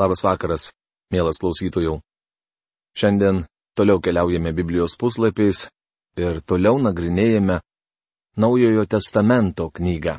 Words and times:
Labas 0.00 0.22
vakaras, 0.24 0.70
mielas 1.12 1.36
klausytojų. 1.36 1.98
Šiandien 2.96 3.42
toliau 3.76 4.00
keliaujame 4.00 4.52
Biblijos 4.56 4.94
puslapiais 4.96 5.66
ir 6.16 6.40
toliau 6.40 6.78
nagrinėjame 6.80 7.60
Naujojo 8.40 8.86
testamento 8.88 9.68
knygą. 9.68 10.14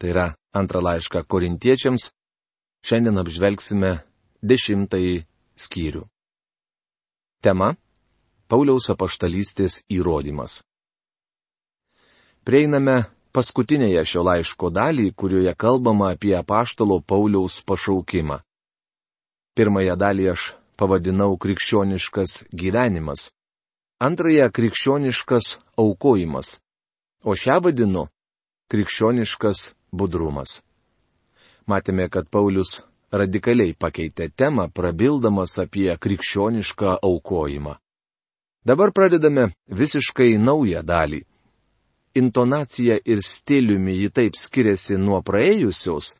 Tai 0.00 0.08
yra 0.08 0.24
antrą 0.56 0.80
laišką 0.80 1.20
korintiečiams. 1.28 2.08
Šiandien 2.80 3.20
apžvelgsime 3.20 3.90
dešimtąjį 4.40 5.18
skyrių. 5.60 6.06
Tema- 7.44 7.74
Pauliaus 8.48 8.88
apaštalystės 8.94 9.84
įrodymas. 9.92 10.62
Prieiname 12.48 13.04
paskutinėje 13.36 14.06
šio 14.08 14.24
laiško 14.24 14.72
dalį, 14.72 15.12
kurioje 15.12 15.52
kalbama 15.54 16.14
apie 16.16 16.32
apaštalo 16.32 17.02
Pauliaus 17.04 17.60
pašaukimą. 17.60 18.40
Pirmąją 19.52 19.96
dalį 20.00 20.30
aš 20.32 20.42
pavadinau 20.80 21.36
krikščioniškas 21.36 22.38
gyvenimas, 22.60 23.28
antrąją 24.00 24.46
krikščioniškas 24.56 25.58
aukojimas, 25.82 26.48
o 27.28 27.36
šią 27.36 27.58
vadinu 27.64 28.06
krikščioniškas 28.72 29.58
budrumas. 29.92 30.62
Matėme, 31.68 32.08
kad 32.08 32.30
Paulius 32.32 32.80
radikaliai 33.12 33.74
pakeitė 33.76 34.30
temą, 34.32 34.70
prabildamas 34.72 35.58
apie 35.60 35.92
krikščionišką 36.00 36.96
aukojimą. 37.04 37.76
Dabar 38.64 38.92
pradedame 38.96 39.50
visiškai 39.68 40.38
naują 40.38 40.80
dalį. 40.86 41.20
Intonacija 42.14 42.96
ir 43.04 43.20
stiliumi 43.20 43.98
ji 44.00 44.08
taip 44.16 44.36
skiriasi 44.36 44.96
nuo 44.96 45.20
praėjusios, 45.20 46.16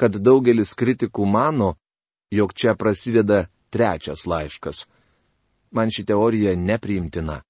kad 0.00 0.16
daugelis 0.16 0.72
kritikų 0.78 1.26
mano, 1.28 1.74
jog 2.32 2.54
čia 2.54 2.74
prasideda 2.74 3.44
trečias 3.70 4.26
laiškas. 4.26 4.86
Man 5.70 5.90
ši 5.90 6.04
teorija 6.04 6.56
nepriimtina. 6.56 7.42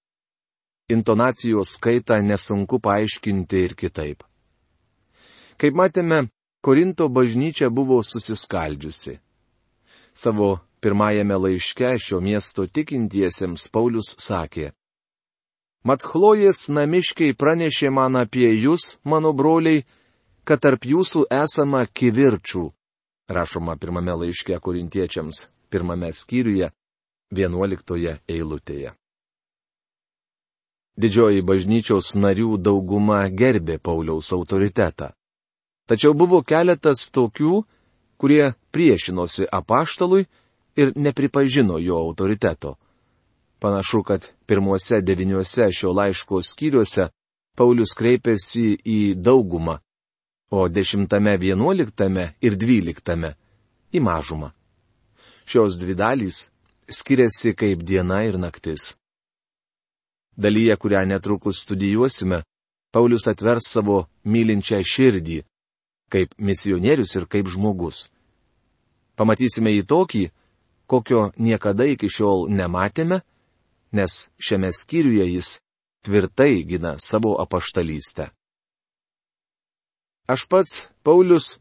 Intonacijos 0.88 1.76
skaitą 1.76 2.18
nesunku 2.22 2.80
paaiškinti 2.82 3.62
ir 3.66 3.74
kitaip. 3.78 4.24
Kaip 5.56 5.78
matėme, 5.78 6.26
Korinto 6.62 7.08
bažnyčia 7.08 7.70
buvo 7.70 8.02
susiskaldžiusi. 8.02 9.16
Savo 10.14 10.58
pirmajame 10.82 11.38
laiške 11.44 11.96
šio 11.98 12.20
miesto 12.20 12.66
tikintiesiems 12.66 13.68
Paulius 13.72 14.14
sakė. 14.18 14.72
Mat 15.86 16.02
chlojės 16.06 16.68
namiškiai 16.70 17.34
pranešė 17.34 17.90
man 17.90 18.18
apie 18.18 18.50
jūs, 18.50 18.98
mano 19.02 19.32
broliai, 19.34 19.82
kad 20.46 20.62
tarp 20.62 20.86
jūsų 20.86 21.24
esama 21.30 21.86
kivirčių, 21.86 22.68
rašoma 23.28 23.76
pirmame 23.76 24.12
laiške 24.12 24.58
korintiečiams, 24.58 25.46
pirmame 25.70 26.12
skyriuje, 26.12 26.70
vienuoliktoje 27.30 28.18
eilutėje. 28.28 28.92
Didžioji 31.00 31.42
bažnyčios 31.42 32.12
narių 32.14 32.58
dauguma 32.60 33.24
gerbė 33.32 33.78
Pauliaus 33.78 34.28
autoritetą. 34.36 35.12
Tačiau 35.88 36.12
buvo 36.14 36.42
keletas 36.44 37.08
tokių, 37.10 37.62
kurie 38.20 38.52
priešinosi 38.70 39.48
apaštalui 39.50 40.26
ir 40.76 40.92
nepripažino 40.96 41.78
jo 41.80 41.96
autoriteto. 41.96 42.76
Panašu, 43.58 44.02
kad 44.02 44.28
pirmuose 44.46 45.00
deviniuose 45.00 45.70
šio 45.72 45.92
laiško 45.96 46.42
skyriuose 46.42 47.08
Paulius 47.56 47.92
kreipėsi 47.96 48.76
į 48.84 49.14
daugumą, 49.16 49.78
o 50.52 50.68
dešimtame, 50.68 51.38
vienuoliktame 51.40 52.34
ir 52.40 52.56
dvyliktame- 52.60 53.34
į 53.96 54.00
mažumą. 54.00 54.50
Šios 55.48 55.78
dvi 55.80 55.94
dalys 55.94 56.50
skiriasi 56.88 57.54
kaip 57.56 57.82
diena 57.82 58.22
ir 58.28 58.36
naktis. 58.38 58.94
Dalyje, 60.36 60.76
kurią 60.76 61.06
netrukus 61.06 61.62
studijuosime, 61.64 62.42
Paulius 62.92 63.26
atvers 63.28 63.64
savo 63.64 64.08
mylinčią 64.24 64.82
širdį, 64.84 65.38
kaip 66.12 66.34
misionierius 66.38 67.16
ir 67.16 67.24
kaip 67.26 67.48
žmogus. 67.48 68.10
Pamatysime 69.16 69.72
į 69.72 69.86
tokį, 69.88 70.30
kokio 70.86 71.32
niekada 71.36 71.84
iki 71.88 72.08
šiol 72.12 72.52
nematėme, 72.52 73.22
nes 73.92 74.26
šiame 74.36 74.68
skyriuje 74.72 75.26
jis 75.32 75.58
tvirtai 76.04 76.64
gina 76.68 76.96
savo 77.00 77.40
apaštalystę. 77.40 78.28
Aš 80.30 80.46
pats, 80.46 80.86
Paulius, 81.02 81.58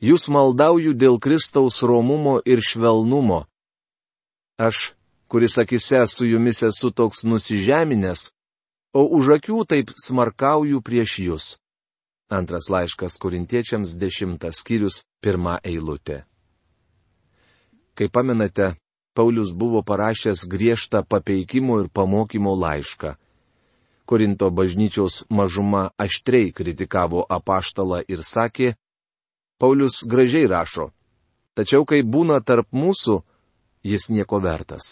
jūs 0.00 0.28
maldauju 0.28 0.92
dėl 0.92 1.16
Kristaus 1.22 1.80
romumo 1.82 2.40
ir 2.44 2.60
švelnumo. 2.60 3.46
Aš, 4.60 4.92
kuris 5.32 5.56
akise 5.58 6.04
su 6.06 6.28
jumis 6.28 6.62
esu 6.62 6.92
toks 6.92 7.24
nusižeminęs, 7.24 8.28
o 8.92 9.06
už 9.16 9.38
akių 9.38 9.64
taip 9.64 9.94
smarkauju 9.96 10.82
prieš 10.84 11.18
jūs. 11.24 11.46
Antras 12.32 12.68
laiškas 12.72 13.16
korintiečiams 13.20 13.96
dešimtas 14.00 14.60
skyrius 14.60 15.02
pirmą 15.24 15.58
eilutę. 15.64 16.22
Kaip 17.96 18.12
pamenate, 18.12 18.74
Paulius 19.12 19.52
buvo 19.52 19.82
parašęs 19.84 20.46
griežtą 20.48 21.02
papeikimo 21.04 21.80
ir 21.80 21.88
pamokymo 21.92 22.54
laišką. 22.56 23.16
Korinto 24.12 24.50
bažnyčios 24.52 25.24
mažuma 25.32 25.88
aštriai 25.96 26.52
kritikavo 26.52 27.22
apaštalą 27.32 28.02
ir 28.12 28.20
sakė, 28.20 28.74
Paulius 29.56 30.02
gražiai 30.04 30.50
rašo, 30.52 30.90
tačiau 31.56 31.86
kai 31.88 32.02
būna 32.04 32.36
tarp 32.44 32.68
mūsų, 32.76 33.22
jis 33.88 34.10
nieko 34.12 34.36
vertas. 34.44 34.90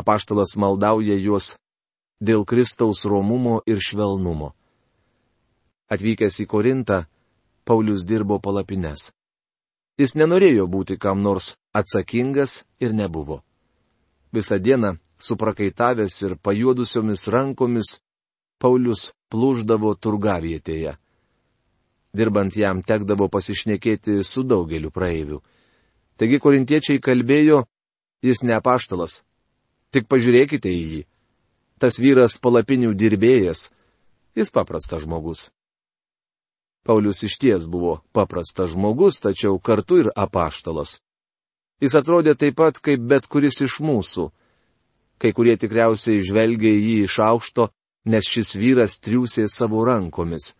Apaštalas 0.00 0.56
maldauja 0.56 1.18
juos 1.20 1.50
dėl 2.24 2.46
Kristaus 2.48 3.04
romumo 3.04 3.60
ir 3.68 3.84
švelnumo. 3.84 4.54
Atvykęs 5.92 6.40
į 6.40 6.46
Korintą, 6.48 7.02
Paulius 7.68 8.08
dirbo 8.08 8.40
palapines. 8.40 9.10
Jis 10.00 10.16
nenorėjo 10.16 10.64
būti 10.72 10.96
kam 10.96 11.20
nors 11.20 11.58
atsakingas 11.76 12.62
ir 12.80 12.96
nebuvo. 12.96 13.42
Visą 14.36 14.58
dieną 14.60 14.96
suprakaitavęs 15.26 16.14
ir 16.26 16.36
pajuodusiomis 16.44 17.28
rankomis, 17.32 18.00
Paulius 18.60 19.12
plūždavo 19.32 19.92
turgavietėje. 20.00 20.96
Dirbant 22.16 22.56
jam 22.56 22.80
tekdavo 22.80 23.28
pasišnekėti 23.32 24.22
su 24.24 24.44
daugeliu 24.44 24.92
praeivių. 24.92 25.42
Taigi 26.16 26.40
korintiečiai 26.40 27.02
kalbėjo, 27.04 27.64
jis 28.24 28.42
ne 28.48 28.56
apaštalas. 28.56 29.20
Tik 29.92 30.08
pažiūrėkite 30.08 30.72
į 30.72 30.84
jį. 30.92 31.02
Tas 31.80 32.00
vyras 32.00 32.38
palapinių 32.40 32.94
dirbėjas, 32.96 33.68
jis 34.36 34.52
paprastas 34.52 35.04
žmogus. 35.04 35.50
Paulius 36.86 37.20
iš 37.26 37.36
ties 37.42 37.66
buvo 37.68 37.98
paprastas 38.16 38.72
žmogus, 38.72 39.20
tačiau 39.20 39.58
kartu 39.60 40.00
ir 40.04 40.12
apaštalas. 40.16 41.00
Jis 41.82 41.94
atrodė 41.98 42.36
taip 42.38 42.56
pat 42.56 42.80
kaip 42.80 43.02
bet 43.08 43.26
kuris 43.28 43.60
iš 43.64 43.80
mūsų 43.84 44.30
kai 45.18 45.32
kurie 45.32 45.56
tikriausiai 45.56 46.20
žvelgia 46.24 46.72
į 46.72 46.82
jį 46.82 46.96
iš 47.06 47.18
aukšto, 47.24 47.68
nes 48.06 48.28
šis 48.30 48.54
vyras 48.60 48.98
triūsė 49.02 49.46
savo 49.50 49.84
rankomis. 49.88 50.52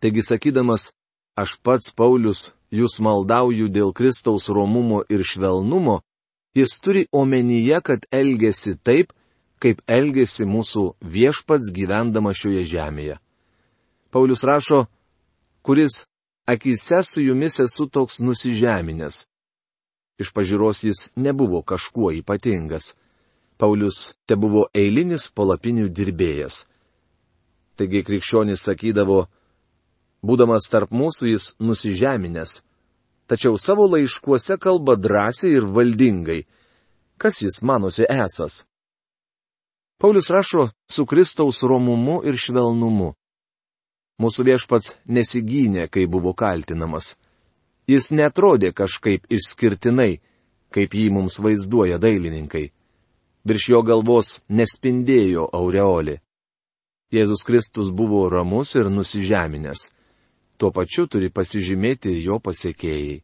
Taigi 0.00 0.22
sakydamas, 0.22 0.90
aš 1.36 1.56
pats 1.64 1.92
Paulius 1.92 2.50
jūs 2.70 2.98
maldauju 3.02 3.68
dėl 3.72 3.92
Kristaus 3.96 4.48
romumo 4.48 5.02
ir 5.10 5.24
švelnumo, 5.26 6.00
jis 6.56 6.78
turi 6.80 7.06
omenyje, 7.12 7.80
kad 7.82 8.06
elgesi 8.12 8.76
taip, 8.78 9.12
kaip 9.60 9.80
elgesi 9.88 10.46
mūsų 10.46 10.92
viešpats 11.00 11.72
gyvendama 11.74 12.34
šioje 12.36 12.66
žemėje. 12.70 13.16
Paulius 14.12 14.44
rašo, 14.46 14.84
kuris 15.64 16.04
akise 16.46 17.02
su 17.02 17.24
jumis 17.24 17.58
esu 17.60 17.88
toks 17.90 18.20
nusižeminęs. 18.22 19.24
Iš 20.16 20.32
pažiūros 20.32 20.84
jis 20.86 21.08
nebuvo 21.16 21.60
kažkuo 21.62 22.12
ypatingas. 22.20 22.94
Paulius 23.56 24.12
te 24.28 24.36
buvo 24.36 24.66
eilinis 24.74 25.28
palapinių 25.32 25.88
dirbėjas. 25.92 26.64
Taigi 27.76 28.02
krikščionis 28.04 28.64
sakydavo, 28.64 29.26
būdamas 30.24 30.68
tarp 30.72 30.92
mūsų 30.92 31.32
jis 31.32 31.50
nusižeminęs, 31.60 32.60
tačiau 33.28 33.58
savo 33.60 33.84
laiškuose 33.92 34.56
kalba 34.60 34.96
drąsiai 34.96 35.52
ir 35.58 35.68
valdingai, 35.76 36.40
kas 37.20 37.42
jis 37.44 37.60
manosi 37.62 38.08
esas. 38.08 38.64
Paulius 40.00 40.30
rašo 40.30 40.68
su 40.88 41.06
Kristaus 41.06 41.62
romumu 41.62 42.20
ir 42.28 42.36
švelnumu. 42.36 43.14
Mūsų 44.20 44.44
viešpats 44.48 44.96
nesigynė, 45.08 45.88
kai 45.92 46.04
buvo 46.08 46.32
kaltinamas. 46.32 47.14
Jis 47.86 48.10
netrodė 48.10 48.72
kažkaip 48.74 49.28
išskirtinai, 49.30 50.18
kaip 50.74 50.94
jį 50.94 51.10
mums 51.14 51.38
vaizduoja 51.42 52.00
dailininkai 52.02 52.70
virš 53.46 53.68
jo 53.70 53.82
galvos 53.86 54.40
nespindėjo 54.48 55.46
aureolė. 55.54 56.18
Jėzus 57.14 57.44
Kristus 57.46 57.92
buvo 57.94 58.26
ramus 58.30 58.74
ir 58.74 58.90
nusižeminęs. 58.90 59.90
Tuo 60.58 60.72
pačiu 60.74 61.06
turi 61.06 61.30
pasižymėti 61.30 62.16
ir 62.16 62.24
jo 62.26 62.38
pasiekėjai. 62.42 63.20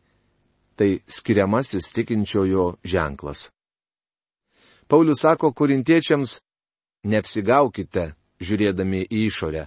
Tai 0.78 0.90
skiriamasis 1.06 1.90
tikinčiojo 1.96 2.76
ženklas. 2.86 3.50
Paulius 4.86 5.24
sako 5.24 5.52
korintiečiams, 5.56 6.38
neapsigaukite, 7.08 8.12
žiūrėdami 8.40 9.02
į 9.08 9.26
išorę. 9.26 9.66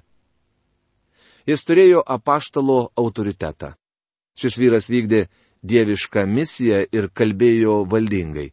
Jis 1.46 1.66
turėjo 1.68 2.02
apaštalo 2.02 2.80
autoritetą. 2.96 3.76
Šis 4.36 4.58
vyras 4.60 4.90
vykdė 4.92 5.26
dievišką 5.64 6.26
misiją 6.28 6.84
ir 6.92 7.10
kalbėjo 7.10 7.84
valdingai. 7.92 8.52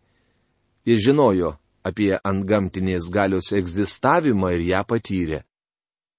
Jis 0.86 1.04
žinojo 1.06 1.56
apie 1.86 2.14
antgamtinės 2.22 3.10
galios 3.10 3.52
egzistavimą 3.52 4.52
ir 4.56 4.62
ją 4.70 4.82
patyrė. 4.86 5.42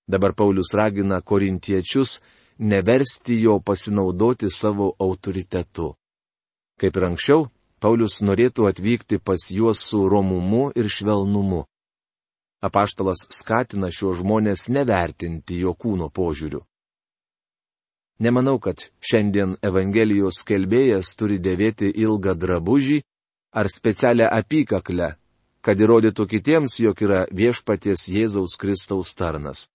Dabar 0.07 0.35
Paulius 0.35 0.73
ragina 0.75 1.21
korintiečius 1.21 2.19
neversti 2.59 3.39
jo 3.41 3.59
pasinaudoti 3.59 4.49
savo 4.51 4.93
autoritetu. 4.99 5.93
Kaip 6.79 6.97
ir 6.97 7.05
anksčiau, 7.07 7.47
Paulius 7.79 8.21
norėtų 8.23 8.67
atvykti 8.69 9.19
pas 9.19 9.49
juos 9.51 9.79
su 9.87 10.03
romumu 10.09 10.69
ir 10.75 10.87
švelnumu. 10.87 11.63
Apaštalas 12.63 13.25
skatina 13.31 13.89
šios 13.91 14.21
žmonės 14.21 14.69
nevertinti 14.71 15.59
jo 15.59 15.73
kūno 15.75 16.07
požiūrių. 16.07 16.61
Nemanau, 18.19 18.59
kad 18.59 18.77
šiandien 19.01 19.55
Evangelijos 19.65 20.43
kelbėjas 20.45 21.15
turi 21.17 21.39
dėvėti 21.41 21.89
ilgą 22.03 22.35
drabužį 22.37 23.01
ar 23.53 23.69
specialią 23.69 24.29
apykaklę, 24.29 25.15
kad 25.65 25.79
įrodytų 25.81 26.27
kitiems, 26.29 26.77
jog 26.79 27.01
yra 27.01 27.23
viešpaties 27.31 28.09
Jėzaus 28.13 28.57
Kristaus 28.59 29.13
tarnas. 29.17 29.67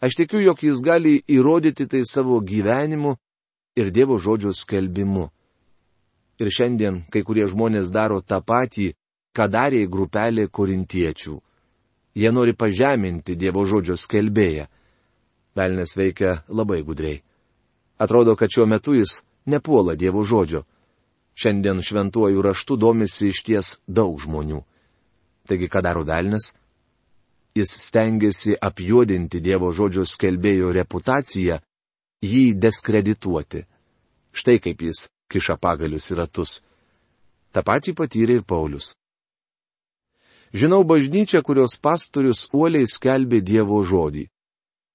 Aš 0.00 0.16
tikiu, 0.16 0.40
jog 0.40 0.62
jis 0.62 0.80
gali 0.80 1.18
įrodyti 1.28 1.86
tai 1.90 2.02
savo 2.08 2.40
gyvenimu 2.40 3.16
ir 3.76 3.90
Dievo 3.90 4.18
žodžio 4.18 4.54
skelbimu. 4.56 5.28
Ir 6.40 6.48
šiandien 6.48 7.02
kai 7.12 7.22
kurie 7.26 7.44
žmonės 7.50 7.92
daro 7.92 8.22
tą 8.24 8.40
patį, 8.40 8.94
ką 9.36 9.46
darė 9.52 9.84
grupelė 9.86 10.48
korintiečių. 10.48 11.34
Jie 12.16 12.30
nori 12.32 12.54
pažeminti 12.56 13.36
Dievo 13.36 13.66
žodžio 13.66 13.98
skelbėją. 14.00 14.70
Velnes 15.56 15.96
veikia 15.98 16.40
labai 16.48 16.80
gudriai. 16.86 17.20
Atrodo, 18.00 18.36
kad 18.36 18.48
šiuo 18.48 18.66
metu 18.66 18.94
jis 18.96 19.20
nepuola 19.46 19.94
Dievo 19.94 20.24
žodžio. 20.24 20.64
Šiandien 21.36 21.82
šventuoju 21.84 22.42
raštu 22.42 22.76
domisi 22.76 23.28
iš 23.28 23.42
ties 23.44 23.76
daug 23.86 24.16
žmonių. 24.20 24.64
Taigi, 25.48 25.68
ką 25.68 25.82
daro 25.84 26.04
velnes? 26.04 26.52
jis 27.54 27.70
stengiasi 27.86 28.54
apjuodinti 28.60 29.40
Dievo 29.40 29.72
žodžio 29.72 30.04
skelbėjo 30.06 30.72
reputaciją, 30.72 31.58
jį 32.22 32.44
diskredituoti. 32.62 33.64
Štai 34.32 34.58
kaip 34.62 34.82
jis 34.86 35.08
kiša 35.30 35.56
pagalius 35.58 36.10
į 36.12 36.20
ratus. 36.22 36.60
Ta 37.50 37.62
pati 37.66 37.94
patyrė 37.94 38.38
ir 38.38 38.44
Paulius. 38.46 38.94
Žinau 40.54 40.82
bažnyčią, 40.86 41.42
kurios 41.46 41.76
pastorius 41.78 42.46
uoliai 42.52 42.86
skelbė 42.86 43.40
Dievo 43.42 43.82
žodį. 43.86 44.26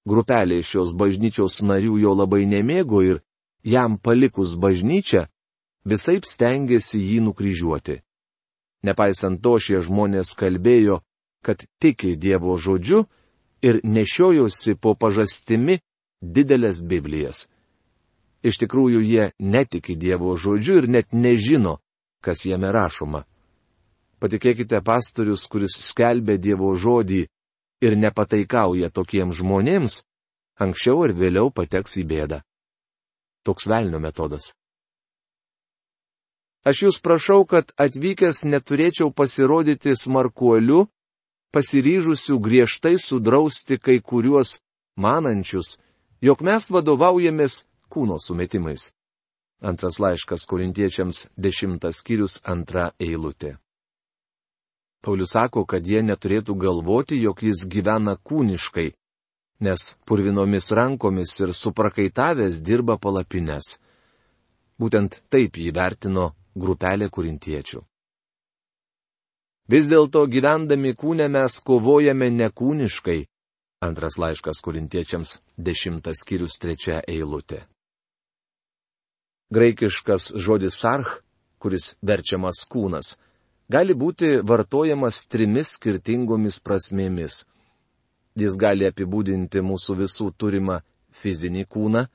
Grupelė 0.06 0.62
šios 0.62 0.94
bažnyčios 0.94 1.63
narių 1.66 1.98
jo 2.04 2.13
labai 2.13 2.46
nemėgo 2.46 3.02
ir 3.02 3.22
jam 3.66 3.98
palikus 3.98 4.54
bažnyčią, 4.56 5.25
visai 5.86 6.19
stengiasi 6.22 7.02
jį 7.02 7.24
nukryžiuoti. 7.25 8.02
Nepaisant 8.86 9.42
to, 9.42 9.57
šie 9.57 9.81
žmonės 9.81 10.36
kalbėjo, 10.38 11.02
kad 11.42 11.66
tiki 11.81 12.16
Dievo 12.16 12.57
žodžiu 12.57 13.06
ir 13.66 13.81
nešiojosi 13.84 14.78
po 14.78 14.94
pažastimi 14.94 15.80
didelės 16.22 16.84
Biblijas. 16.86 17.48
Iš 18.46 18.62
tikrųjų, 18.62 19.02
jie 19.02 19.31
netiki 19.42 19.96
Dievo 19.98 20.36
žodžiu 20.38 20.84
ir 20.84 20.88
net 20.90 21.13
nežino, 21.13 21.80
kas 22.22 22.46
jame 22.46 22.69
rašoma. 22.69 23.25
Patikėkite 24.22 24.81
pastorius, 24.86 25.48
kuris 25.50 25.74
skelbia 25.81 26.38
Dievo 26.38 26.69
žodį 26.78 27.25
ir 27.86 27.96
nepataikauja 28.02 28.90
tokiems 28.90 29.38
žmonėms, 29.40 30.02
anksčiau 30.62 31.06
ar 31.06 31.14
vėliau 31.14 31.52
pateks 31.54 32.00
į 32.02 32.06
bėdą. 32.10 32.42
Toks 33.46 33.70
velnio 33.70 34.02
metodas. 34.02 34.54
Aš 36.66 36.82
jūs 36.88 36.98
prašau, 37.06 37.44
kad 37.46 37.70
atvykęs 37.78 38.42
neturėčiau 38.50 39.12
pasirodyti 39.14 39.94
smarkuoliu 39.94 40.88
pasiryžusių 41.54 42.40
griežtai 42.42 42.98
sudrausti 43.00 43.78
kai 43.78 44.00
kuriuos 44.02 44.58
manančius, 44.98 45.78
jog 46.26 46.42
mes 46.42 46.72
vadovaujamės 46.74 47.62
kūno 47.94 48.18
sumetimais. 48.20 48.90
Antras 49.62 50.02
laiškas 50.04 50.44
korintiečiams 50.50 51.28
dešimtas 51.38 52.02
skyrius 52.02 52.42
antra 52.44 52.90
eilutė. 53.00 53.56
Paulius 55.06 55.36
sako, 55.36 55.66
kad 55.69 55.86
jie 55.86 56.02
neturėtų 56.02 56.56
galvoti, 56.57 57.19
jog 57.22 57.44
jis 57.46 57.68
gyvena 57.69 58.16
kūniškai, 58.18 58.88
nes 59.62 59.84
purvinomis 60.06 60.72
rankomis 60.74 61.36
ir 61.46 61.54
suprakaitavęs 61.54 62.63
dirba 62.66 62.98
palapines. 62.98 63.75
Būtent 64.81 65.22
taip 65.30 65.60
jį 65.62 65.69
vertino 65.75 66.31
grupelė 66.57 67.12
korintiečių. 67.13 67.84
Vis 69.69 69.86
dėlto 69.90 70.25
gyvendami 70.30 70.94
kūne 70.94 71.30
mes 71.30 71.60
kovojame 71.66 72.30
nekūniškai. 72.34 73.19
Antras 73.86 74.18
laiškas 74.22 74.62
kurintiečiams, 74.66 75.40
dešimtas 75.57 76.22
skyrius 76.22 76.57
trečia 76.62 77.00
eilutė. 77.07 77.63
Graikiškas 79.54 80.31
žodis 80.42 80.78
sarch, 80.81 81.19
kuris 81.62 81.94
verčiamas 82.02 82.63
kūnas, 82.69 83.16
gali 83.70 83.94
būti 83.94 84.40
vartojamas 84.46 85.26
trimis 85.28 85.76
skirtingomis 85.78 86.60
prasmėmis. 86.62 87.44
Jis 88.36 88.58
gali 88.60 88.88
apibūdinti 88.90 89.64
mūsų 89.64 89.96
visų 90.02 90.32
turimą 90.38 90.82
fizinį 91.22 91.66
kūną, 91.72 92.06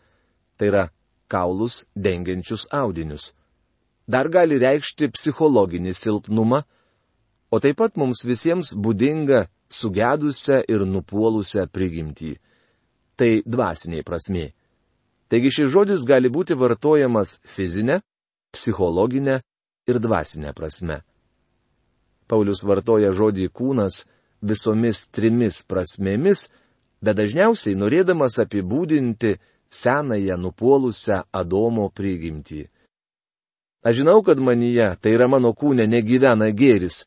tai 0.56 0.68
yra 0.68 0.84
kaulus 1.28 1.84
dengiančius 1.96 2.68
audinius. 2.70 3.32
Dar 4.10 4.28
gali 4.28 4.58
reikšti 4.58 5.08
psichologinį 5.14 5.94
silpnumą, 5.94 6.62
o 7.50 7.56
taip 7.62 7.78
pat 7.80 7.96
mums 7.96 8.24
visiems 8.26 8.74
būdinga 8.74 9.46
sugedusią 9.70 10.60
ir 10.68 10.84
nupuolusią 10.86 11.66
prigimtį. 11.72 12.34
Tai 13.16 13.30
dvasiniai 13.46 14.04
prasme. 14.04 14.50
Taigi 15.30 15.52
šis 15.54 15.70
žodis 15.70 16.02
gali 16.04 16.28
būti 16.28 16.56
vartojamas 16.58 17.38
fizinė, 17.54 18.00
psichologinė 18.50 19.40
ir 19.86 20.00
dvasinė 20.02 20.52
prasme. 20.56 21.00
Paulius 22.30 22.62
vartoja 22.62 23.10
žodį 23.16 23.48
kūnas 23.50 24.04
visomis 24.40 25.04
trimis 25.10 25.62
prasmėmis, 25.66 26.46
bet 27.02 27.18
dažniausiai 27.18 27.76
norėdamas 27.76 28.38
apibūdinti 28.44 29.36
senąją 29.70 30.36
nupuolusią 30.40 31.22
Adomo 31.32 31.88
prigimtį. 31.90 32.66
Aš 33.84 34.02
žinau, 34.02 34.20
kad 34.22 34.38
manyje, 34.38 34.90
tai 35.00 35.14
yra 35.16 35.26
mano 35.28 35.54
kūne, 35.56 35.86
negyvena 35.88 36.50
gėris, 36.52 37.04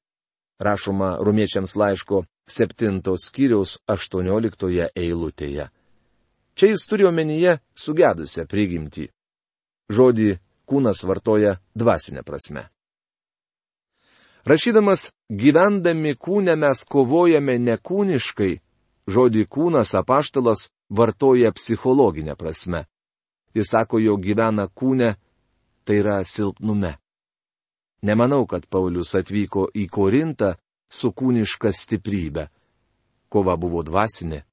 rašoma 0.60 1.18
rumiečiams 1.22 1.76
laiško 1.78 2.24
7 2.50 3.02
skyriaus 3.22 3.78
18 3.88 4.90
eilutėje. 4.96 5.70
Čia 6.56 6.70
jis 6.70 6.86
turi 6.90 7.06
omenyje 7.10 7.58
sugedusią 7.74 8.46
prigimtį. 8.50 9.08
Žodį 9.94 10.30
kūnas 10.70 11.04
vartoja 11.06 11.58
dvasinę 11.76 12.24
prasme. 12.26 12.68
Rašydamas, 14.44 15.12
gyvendami 15.32 16.18
kūne 16.20 16.58
mes 16.60 16.84
kovojame 16.84 17.56
ne 17.64 17.78
kūniškai, 17.80 18.58
žodį 19.08 19.46
kūnas 19.48 19.94
apaštalas 19.96 20.68
vartoja 20.90 21.54
psichologinę 21.56 22.36
prasme. 22.36 22.84
Jis 23.56 23.72
sako, 23.72 24.02
jo 24.04 24.18
gyvena 24.18 24.68
kūne, 24.68 25.16
tai 25.86 26.00
yra 26.02 26.20
silpnume. 26.28 26.98
Nemanau, 28.04 28.44
kad 28.46 28.68
Paulius 28.68 29.16
atvyko 29.16 29.70
į 29.72 29.88
Korintą 29.88 30.56
su 30.92 31.14
kūniška 31.16 31.72
stiprybė. 31.72 32.50
Kova 33.32 33.56
buvo 33.56 33.84
dvasinė. 33.88 34.44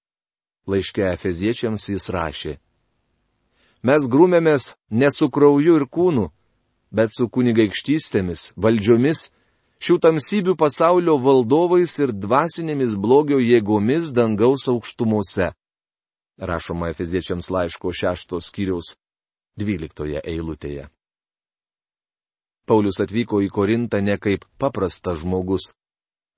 Laiške 0.71 1.03
Efeziečiams 1.11 1.89
jis 1.91 2.07
rašė. 2.15 2.55
Mes 3.83 4.07
grūmėmės 4.13 4.75
ne 4.91 5.11
su 5.11 5.31
krauju 5.33 5.81
ir 5.81 5.87
kūnu, 5.91 6.29
bet 6.95 7.11
su 7.17 7.27
kunigaikštystėmis, 7.33 8.53
valdžiomis, 8.55 9.31
šių 9.81 9.97
tamsybių 10.05 10.55
pasaulio 10.61 11.17
valdovais 11.25 11.97
ir 12.05 12.13
dvasinėmis 12.13 12.97
blogio 13.01 13.41
jėgomis 13.41 14.13
dangaus 14.13 14.69
aukštumose. 14.69 15.51
Rašoma 16.41 16.91
Efeziečiams 16.93 17.51
laiško 17.53 17.93
šeštos 17.93 18.49
skyriaus 18.49 18.95
dvyliktoje 19.61 20.23
eilutėje. 20.25 20.89
Paulius 22.69 23.01
atvyko 23.03 23.41
į 23.43 23.51
Korintą 23.51 24.01
ne 24.05 24.17
kaip 24.17 24.45
paprastas 24.61 25.21
žmogus, 25.25 25.73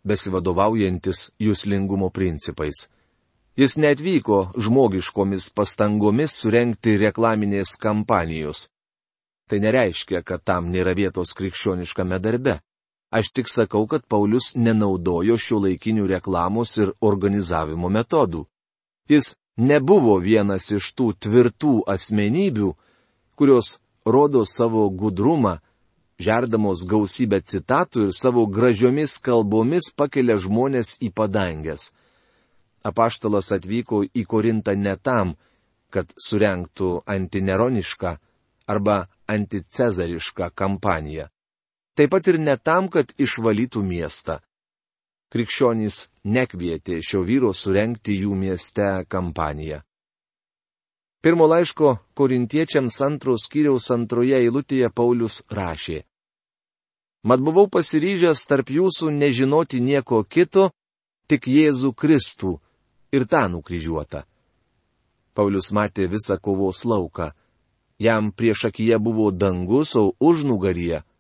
besivadovaujantis 0.07 1.31
jūslingumo 1.43 2.11
principais. 2.11 2.87
Jis 3.59 3.77
netvyko 3.77 4.47
žmogiškomis 4.57 5.51
pastangomis 5.53 6.39
surenkti 6.41 6.97
reklaminės 6.97 7.77
kampanijos. 7.77 8.71
Tai 9.51 9.59
nereiškia, 9.61 10.23
kad 10.25 10.41
tam 10.41 10.71
nėra 10.73 10.95
vietos 10.97 11.35
krikščioniškame 11.37 12.19
darbe. 12.23 12.57
Aš 13.13 13.29
tik 13.37 13.49
sakau, 13.49 13.85
kad 13.87 14.07
Paulius 14.09 14.55
nenaudojo 14.57 15.37
šio 15.37 15.59
laikinių 15.67 16.07
reklamos 16.09 16.71
ir 16.81 16.95
organizavimo 17.05 17.91
metodų. 17.93 18.47
Jis 19.13 19.35
nebuvo 19.61 20.15
vienas 20.25 20.71
iš 20.73 20.89
tų 20.97 21.11
tvirtų 21.21 21.75
asmenybių, 21.93 22.71
kurios 23.37 23.77
rodo 24.09 24.47
savo 24.49 24.87
gudrumą, 24.89 25.59
žerdamos 26.25 26.87
gausybę 26.89 27.43
citatų 27.45 28.07
ir 28.07 28.15
savo 28.17 28.47
gražiomis 28.47 29.19
kalbomis 29.21 29.91
pakelia 29.93 30.39
žmonės 30.41 30.97
į 31.05 31.13
padangęs. 31.13 31.91
Apaštalas 32.89 33.53
atvyko 33.53 34.03
į 34.09 34.25
Korintą 34.25 34.73
ne 34.75 34.97
tam, 34.97 35.37
kad 35.93 36.09
surenktų 36.17 37.03
antineronišką 37.07 38.17
arba 38.73 38.97
anticezarišką 39.29 40.49
kampaniją. 40.57 41.29
Taip 41.97 42.11
pat 42.15 42.29
ir 42.33 42.39
ne 42.41 42.57
tam, 42.57 42.89
kad 42.89 43.13
išvalytų 43.21 43.83
miestą. 43.85 44.39
Krikščionys 45.33 46.09
nekvietė 46.25 47.01
šio 47.05 47.23
vyro 47.25 47.53
surenkti 47.57 48.19
jų 48.21 48.37
mieste 48.37 48.89
kampaniją. 49.09 49.81
Pirmo 51.23 51.47
laiško 51.47 51.97
korintiečiams 52.19 52.97
antros 53.07 53.47
kiriaus 53.53 53.91
antroje 53.95 54.35
eilutėje 54.41 54.89
Paulius 54.91 55.43
rašė. 55.49 56.03
Mat 57.23 57.41
buvau 57.47 57.69
pasiryžęs 57.71 58.43
tarp 58.51 58.73
jūsų 58.75 59.13
nežinoti 59.15 59.79
nieko 59.81 60.25
kito, 60.27 60.73
tik 61.31 61.47
Jėzų 61.47 61.93
Kristų 61.95 62.57
ir 63.15 63.29
tą 63.31 63.45
nukryžiuotą. 63.53 64.25
Paulius 65.33 65.71
matė 65.73 66.09
visą 66.11 66.37
kovos 66.43 66.83
lauką. 66.85 67.31
Jam 68.03 68.33
prieš 68.35 68.67
akiją 68.73 68.99
buvo 68.99 69.31
dangus, 69.31 69.95
o 69.97 70.13
užnugaryje- 70.19 71.05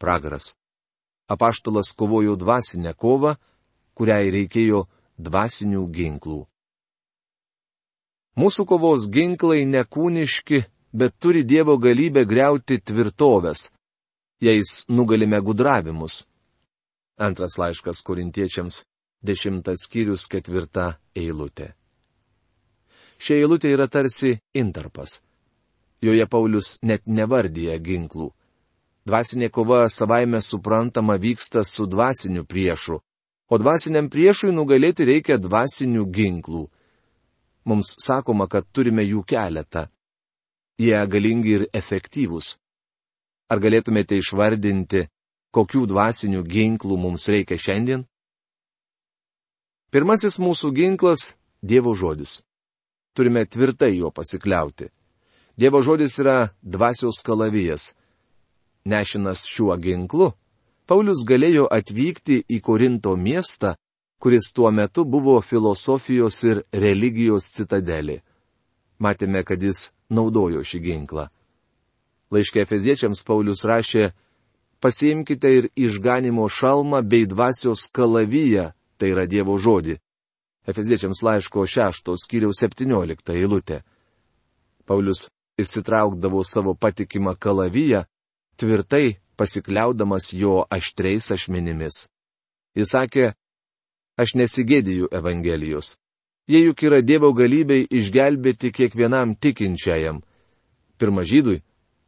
pragaras. 0.00 0.54
Apaštalas 1.30 1.92
kovojo 1.98 2.34
dvasinę 2.40 2.94
kovą, 2.98 3.36
kuriai 3.94 4.32
reikėjo 4.34 4.86
dvasinių 5.20 5.84
ginklų. 5.94 6.40
Mūsų 8.40 8.64
kovos 8.66 9.08
ginklai 9.12 9.66
nekūniški, 9.68 10.62
bet 10.92 11.14
turi 11.20 11.44
Dievo 11.44 11.76
galybę 11.78 12.24
greuti 12.26 12.80
tvirtovės. 12.80 13.68
Jais 14.40 14.86
nugalime 14.88 15.40
gudravimus. 15.44 16.24
Antras 17.20 17.58
laiškas 17.60 18.00
korintiečiams, 18.06 18.84
dešimtas 19.20 19.84
skyrius 19.84 20.24
ketvirta 20.32 20.94
eilutė. 21.12 21.74
Šia 23.20 23.42
eilutė 23.42 23.74
yra 23.74 23.84
tarsi 23.92 24.38
intarpas. 24.56 25.18
Joje 26.00 26.24
Paulius 26.24 26.78
net 26.80 27.04
nevardyja 27.04 27.76
ginklų. 27.76 28.30
Dvasinė 29.10 29.48
kova 29.50 29.88
savaime 29.90 30.38
suprantama 30.38 31.16
vyksta 31.18 31.64
su 31.66 31.86
dvasiniu 31.90 32.44
priešu, 32.46 33.00
o 33.50 33.58
dvasiniam 33.58 34.06
priešui 34.12 34.52
nugalėti 34.54 35.06
reikia 35.08 35.38
dvasinių 35.42 36.04
ginklų. 36.16 36.64
Mums 37.66 37.96
sakoma, 38.06 38.46
kad 38.46 38.68
turime 38.70 39.02
jų 39.02 39.24
keletą. 39.26 39.88
Jie 40.78 41.00
galingi 41.12 41.56
ir 41.58 41.64
efektyvūs. 41.74 42.54
Ar 43.50 43.58
galėtumėte 43.58 44.14
išvardinti, 44.16 45.08
kokių 45.50 45.88
dvasinių 45.90 46.44
ginklų 46.46 47.00
mums 47.02 47.26
reikia 47.34 47.58
šiandien? 47.58 48.06
Pirmasis 49.90 50.38
mūsų 50.38 50.70
ginklas- 50.78 51.34
Dievo 51.70 51.92
žodis 51.98 52.38
turime 53.20 53.44
tvirtai 53.46 53.96
juo 53.96 54.10
pasikliauti. 54.10 54.86
Dievo 55.56 55.82
žodis 55.82 56.18
yra 56.22 56.48
dvasios 56.62 57.20
kalavijas. 57.26 57.94
Nešinas 58.84 59.44
šiuo 59.48 59.76
ginklu, 59.76 60.32
Paulius 60.88 61.22
galėjo 61.28 61.68
atvykti 61.70 62.40
į 62.50 62.60
Korinto 62.64 63.12
miestą, 63.16 63.74
kuris 64.20 64.50
tuo 64.52 64.70
metu 64.70 65.04
buvo 65.04 65.36
filosofijos 65.40 66.42
ir 66.44 66.62
religijos 66.72 67.46
citadelė. 67.54 68.20
Matėme, 68.98 69.44
kad 69.44 69.62
jis 69.62 69.90
naudojo 70.10 70.64
šį 70.66 70.80
ginklą. 70.86 71.28
Laiškė 72.30 72.64
Efeziečiams 72.64 73.22
Paulius 73.26 73.64
rašė, 73.66 74.10
pasiimkite 74.80 75.50
ir 75.58 75.70
išganimo 75.76 76.48
šalmą 76.48 77.00
bei 77.02 77.26
dvasios 77.26 77.88
kalaviją, 77.92 78.70
tai 78.98 79.12
yra 79.14 79.26
Dievo 79.26 79.56
žodį. 79.58 79.96
Efeziečiams 80.68 81.22
laiško 81.24 81.64
6 81.66 82.12
skyriaus 82.20 82.60
17 82.62 83.34
eilutė. 83.34 83.80
Paulius 84.86 85.28
išsitraukdavo 85.58 86.44
savo 86.44 86.74
patikimą 86.74 87.34
kalaviją, 87.38 88.04
tvirtai 88.60 89.16
pasikliaudamas 89.40 90.32
jo 90.36 90.66
aštriais 90.70 91.30
ašmenimis. 91.32 92.06
Jis 92.76 92.92
sakė, 92.92 93.32
aš 94.20 94.36
nesigėdiju 94.36 95.08
Evangelijos. 95.16 95.96
Jie 96.50 96.64
juk 96.66 96.82
yra 96.84 97.00
Dievo 97.00 97.32
galybei 97.32 97.86
išgelbėti 97.88 98.72
kiekvienam 98.74 99.36
tikinčiajam. 99.38 100.20
Pirma 100.98 101.24
žydui, 101.24 101.62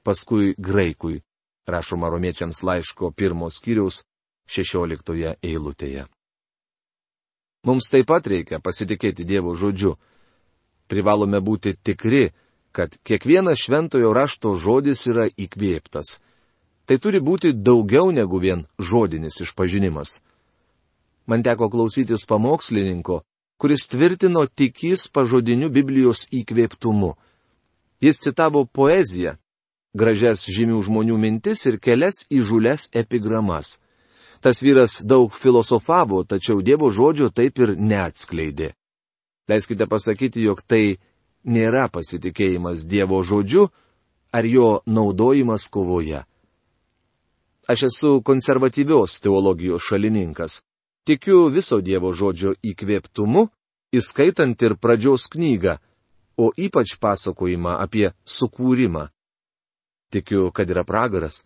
paskui 0.04 0.52
graikui, 0.58 1.22
rašoma 1.66 2.10
romiečiams 2.12 2.62
laiško 2.66 3.12
pirmos 3.16 3.60
skyriaus 3.62 4.02
16 4.50 5.36
eilutėje. 5.40 6.04
Mums 7.64 7.88
taip 7.88 8.08
pat 8.10 8.26
reikia 8.26 8.58
pasitikėti 8.58 9.24
Dievo 9.24 9.54
žodžiu. 9.54 9.94
Privalome 10.90 11.38
būti 11.40 11.76
tikri, 11.78 12.32
kad 12.74 12.96
kiekvienas 13.06 13.62
šventojo 13.62 14.10
rašto 14.12 14.56
žodis 14.58 15.06
yra 15.06 15.28
įkvėptas. 15.30 16.18
Tai 16.86 16.98
turi 16.98 17.20
būti 17.22 17.52
daugiau 17.54 18.10
negu 18.10 18.40
vien 18.42 18.64
žodinis 18.78 19.40
išpažinimas. 19.44 20.20
Man 21.26 21.42
teko 21.46 21.68
klausytis 21.70 22.26
pamokslininko, 22.26 23.22
kuris 23.56 23.86
tvirtino 23.86 24.46
tikys 24.46 25.06
pažodiniu 25.06 25.70
Biblijos 25.70 26.26
įkvėptumu. 26.34 27.14
Jis 28.02 28.18
citavo 28.18 28.64
poeziją, 28.66 29.36
gražias 29.94 30.48
žymių 30.50 30.80
žmonių 30.82 31.18
mintis 31.22 31.62
ir 31.70 31.78
kelias 31.78 32.26
įžūles 32.26 32.88
epigramas. 32.98 33.78
Tas 34.42 34.58
vyras 34.58 34.98
daug 35.06 35.30
filosofavo, 35.30 36.24
tačiau 36.26 36.58
Dievo 36.66 36.90
žodžio 36.90 37.30
taip 37.30 37.62
ir 37.62 37.76
neatskleidė. 37.78 38.72
Leiskite 39.46 39.86
pasakyti, 39.86 40.42
jog 40.42 40.64
tai 40.66 40.98
nėra 41.46 41.86
pasitikėjimas 41.86 42.82
Dievo 42.90 43.22
žodžiu 43.22 43.68
ar 44.34 44.44
jo 44.46 44.82
naudojimas 44.86 45.68
kovoje. 45.70 46.24
Aš 47.68 47.82
esu 47.88 48.22
konservatyvios 48.24 49.20
teologijos 49.22 49.82
šalininkas. 49.86 50.62
Tikiu 51.06 51.46
viso 51.50 51.80
Dievo 51.80 52.12
žodžio 52.14 52.54
įkvėptumu, 52.62 53.46
įskaitant 53.94 54.62
ir 54.62 54.76
pradžios 54.78 55.28
knygą, 55.30 55.78
o 56.38 56.50
ypač 56.56 56.96
pasakojimą 56.98 57.78
apie 57.82 58.12
sukūrimą. 58.24 59.08
Tikiu, 60.12 60.50
kad 60.54 60.70
yra 60.70 60.84
pragaras, 60.86 61.42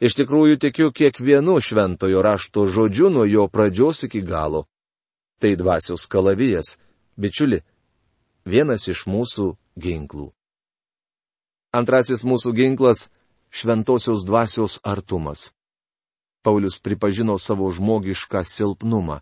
Iš 0.00 0.16
tikrųjų 0.16 0.56
tikiu 0.56 0.88
kiekvienu 0.96 1.58
šventojo 1.60 2.22
rašto 2.24 2.64
žodžiu 2.72 3.10
nuo 3.12 3.26
jo 3.28 3.44
pradžios 3.52 4.06
iki 4.06 4.22
galo. 4.24 4.64
Tai 5.40 5.52
dvasios 5.60 6.06
kalavijas, 6.08 6.78
bičiuli, 7.20 7.60
vienas 8.48 8.88
iš 8.88 9.04
mūsų 9.04 9.52
ginklų. 9.76 10.30
Antrasis 11.76 12.24
mūsų 12.24 12.54
ginklas- 12.56 13.10
šventosios 13.50 14.24
dvasios 14.26 14.80
artumas. 14.84 15.50
Paulius 16.42 16.78
pripažino 16.78 17.38
savo 17.38 17.70
žmogišką 17.70 18.42
silpnumą. 18.44 19.20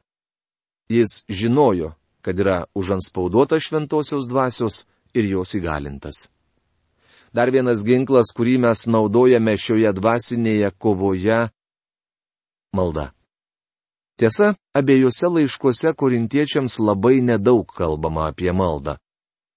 Jis 0.88 1.25
žinojo, 1.28 1.92
kad 2.23 2.40
yra 2.40 2.64
užanspauduota 2.75 3.61
šventosios 3.61 4.28
dvasios 4.28 4.87
ir 5.14 5.25
jos 5.25 5.54
įgalintas. 5.54 6.28
Dar 7.32 7.50
vienas 7.52 7.85
ginklas, 7.85 8.32
kurį 8.37 8.56
mes 8.64 8.87
naudojame 8.88 9.56
šioje 9.56 9.92
dvasinėje 9.92 10.70
kovoje- 10.78 11.49
malda. 12.76 13.12
Tiesa, 14.18 14.54
abiejose 14.75 15.28
laiškuose 15.30 15.92
korintiečiams 15.94 16.78
labai 16.78 17.20
nedaug 17.23 17.66
kalbama 17.66 18.28
apie 18.28 18.52
maldą. 18.52 18.97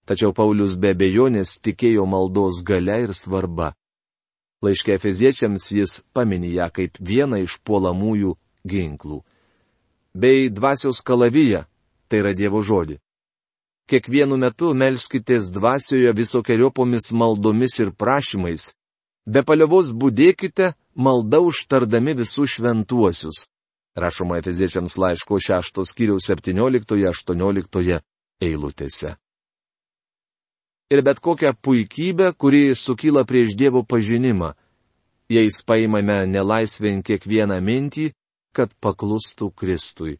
Tačiau 0.05 0.33
Paulius 0.33 0.75
be 0.75 0.93
bejonės 0.93 1.57
tikėjo 1.61 2.05
maldos 2.05 2.61
gale 2.65 3.03
ir 3.03 3.13
svarba. 3.13 3.73
Laiškė 4.61 4.97
feziečiams 5.01 5.63
jis 5.73 6.01
paminė 6.13 6.51
ją 6.59 6.67
kaip 6.73 6.99
vieną 7.01 7.39
iš 7.41 7.57
puolamųjų 7.65 8.35
ginklų. 8.67 9.21
Bei 10.13 10.49
dvasios 10.49 11.01
kalavyje, 11.01 11.63
tai 12.07 12.19
yra 12.21 12.33
Dievo 12.37 12.61
žodį. 12.61 12.99
Kiekvienu 13.89 14.37
metu 14.37 14.73
melskitės 14.77 15.49
dvasioje 15.51 16.11
visokiojopomis 16.15 17.09
maldomis 17.11 17.79
ir 17.79 17.89
prašymais. 17.91 18.69
Be 19.25 19.41
paliovos 19.47 19.91
būdėkite, 19.91 20.73
malda 20.95 21.41
užtardami 21.41 22.13
visus 22.21 22.57
šventuosius. 22.57 23.45
Rašoma 23.97 24.37
Efeziečiams 24.39 24.95
laiško 24.97 25.39
6 25.41 25.83
skyriaus 25.89 26.29
17-18 26.29 27.99
eilutėse. 28.41 29.17
Ir 30.91 31.01
bet 31.07 31.19
kokią 31.23 31.53
puikybę, 31.55 32.33
kuri 32.35 32.75
sukyla 32.75 33.23
prieš 33.25 33.55
Dievo 33.55 33.85
pažinimą, 33.87 34.51
jais 35.31 35.61
paimame 35.63 36.25
nelaisvėn 36.27 36.99
kiekvieną 37.07 37.61
mintį, 37.63 38.09
kad 38.51 38.73
paklustų 38.83 39.53
Kristui. 39.55 40.17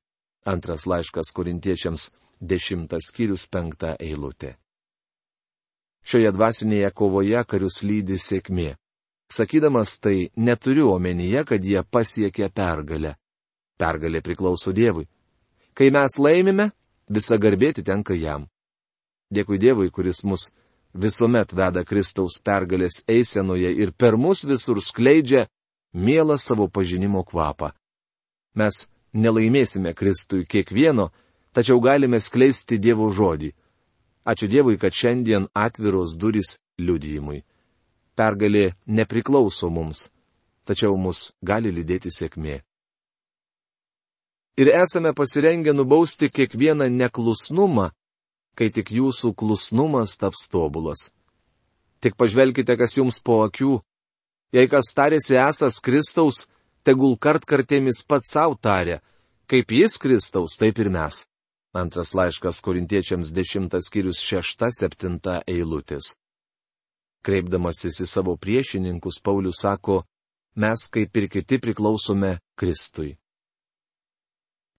Antras 0.47 0.87
laiškas 0.87 1.33
korintiečiams, 1.35 2.07
dešimtas 2.39 3.11
skyrius, 3.11 3.43
penkta 3.51 3.97
eilutė. 3.99 4.55
Šioje 6.07 6.31
dvasinėje 6.33 6.93
kovoje 6.95 7.43
karius 7.45 7.81
lydi 7.83 8.17
sėkmė. 8.17 8.71
Sakydamas 9.31 9.99
tai, 9.99 10.31
neturiu 10.35 10.89
omenyje, 10.95 11.43
kad 11.51 11.63
jie 11.63 11.83
pasiekė 11.83 12.47
pergalę. 12.49 13.17
Pergalė 13.77 14.23
priklauso 14.23 14.71
Dievui. 14.71 15.05
Kai 15.75 15.91
mes 15.91 16.17
laimime, 16.19 16.71
visa 17.07 17.37
garbėti 17.37 17.83
tenka 17.83 18.15
jam. 18.15 18.47
Dėkui 19.31 19.59
Dievui, 19.59 19.91
kuris 19.91 20.23
mus 20.27 20.49
visuomet 20.93 21.53
veda 21.53 21.83
Kristaus 21.83 22.39
pergalės 22.43 23.03
eisenoje 23.07 23.71
ir 23.83 23.91
per 23.91 24.17
mus 24.17 24.43
visur 24.45 24.81
skleidžia 24.81 25.47
mielą 25.93 26.37
savo 26.37 26.67
pažinimo 26.67 27.23
kvapą. 27.23 27.71
Mes 28.55 28.87
nelaimėsime 29.13 29.93
Kristui 29.93 30.45
kiekvieno, 30.45 31.11
tačiau 31.53 31.79
galime 31.79 32.19
skleisti 32.19 32.79
Dievo 32.79 33.11
žodį. 33.11 33.51
Ačiū 34.25 34.47
Dievui, 34.47 34.77
kad 34.77 34.93
šiandien 34.93 35.47
atviros 35.53 36.17
duris 36.17 36.59
liudijimui. 36.77 37.41
Pergalė 38.15 38.75
nepriklauso 38.85 39.69
mums, 39.69 40.09
tačiau 40.65 40.97
mus 40.97 41.31
gali 41.41 41.71
lydėti 41.71 42.11
sėkmė. 42.13 42.61
Ir 44.61 44.67
esame 44.67 45.13
pasirengę 45.15 45.73
nubausti 45.73 46.29
kiekvieną 46.29 46.89
neklusnumą, 46.91 47.89
kai 48.61 48.69
tik 48.69 48.91
jūsų 48.93 49.33
klusnumas 49.33 50.19
taps 50.21 50.45
tobulas. 50.53 51.07
Tik 51.97 52.13
pažvelkite, 52.13 52.75
kas 52.77 52.93
jums 52.93 53.17
po 53.17 53.39
akių. 53.47 53.79
Jei 54.53 54.69
kas 54.69 54.91
tarėsi 54.93 55.39
esas 55.41 55.79
Kristaus, 55.81 56.43
tegul 56.85 57.15
kart 57.17 57.41
kartėmis 57.49 58.03
pats 58.05 58.35
savo 58.35 58.59
tarė, 58.61 58.99
kaip 59.49 59.73
jis 59.73 59.97
Kristaus, 59.97 60.59
taip 60.61 60.77
ir 60.77 60.91
mes. 60.93 61.23
Antras 61.73 62.13
laiškas 62.13 62.59
korintiečiams 62.61 63.31
dešimtas 63.33 63.87
skyrius 63.89 64.21
šešta 64.27 64.69
septinta 64.75 65.39
eilutės. 65.49 66.17
Kreipdamasis 67.25 68.01
į 68.05 68.09
savo 68.13 68.35
priešininkus, 68.37 69.21
Paulius 69.25 69.63
sako, 69.63 70.03
mes 70.53 70.85
kaip 70.93 71.17
ir 71.17 71.29
kiti 71.33 71.57
priklausome 71.63 72.35
Kristui. 72.59 73.15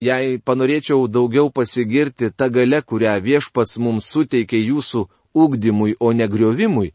Jei 0.03 0.39
panorėčiau 0.43 1.07
daugiau 1.07 1.51
pasigirti 1.55 2.33
tą 2.35 2.49
galę, 2.51 2.81
kurią 2.83 3.15
viešpats 3.23 3.79
mums 3.79 4.09
suteikė 4.11 4.59
jūsų 4.59 5.03
ugdymui, 5.45 5.95
o 6.01 6.11
ne 6.13 6.27
griovimui, 6.27 6.91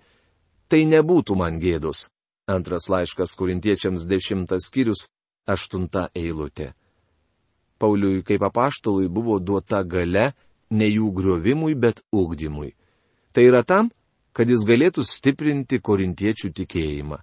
tai 0.68 0.84
nebūtų 0.92 1.38
man 1.40 1.62
gėdos. 1.64 2.10
Antras 2.52 2.90
laiškas 2.92 3.36
kurintiečiams 3.40 4.04
dešimtas 4.08 4.68
skyrius, 4.68 5.06
aštunta 5.48 6.10
eilutė. 6.16 6.74
Pauliui 7.80 8.26
kaip 8.28 8.44
apaštalui 8.44 9.08
buvo 9.08 9.40
duota 9.40 9.84
gale 9.84 10.34
ne 10.70 10.88
jų 10.90 11.12
griovimui, 11.16 11.76
bet 11.80 12.04
ugdymui. 12.12 12.74
Tai 13.32 13.48
yra 13.48 13.64
tam, 13.64 13.92
kad 14.36 14.50
jis 14.52 14.68
galėtų 14.68 15.08
stiprinti 15.08 15.80
korintiečių 15.80 16.52
tikėjimą. 16.60 17.22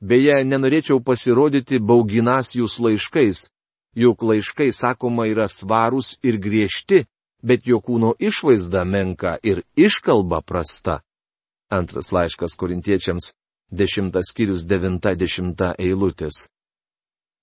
Beje, 0.00 0.34
nenorėčiau 0.48 0.98
pasirodyti 1.04 1.78
bauginas 1.78 2.56
jūs 2.56 2.78
laiškais, 2.80 3.50
juk 3.94 4.22
laiškai 4.22 4.70
sakoma 4.72 5.26
yra 5.26 5.48
svarūs 5.48 6.18
ir 6.22 6.38
griežti, 6.38 7.04
bet 7.42 7.66
jo 7.66 7.80
kūno 7.80 8.14
išvaizda 8.18 8.84
menka 8.84 9.36
ir 9.42 9.62
iškalba 9.76 10.40
prasta. 10.40 11.00
Antras 11.70 12.12
laiškas 12.12 12.56
korintiečiams, 12.58 13.32
dešimtas 13.70 14.32
skyrius 14.32 14.66
devinta 14.66 15.14
dešimta 15.14 15.74
eilutės. 15.78 16.48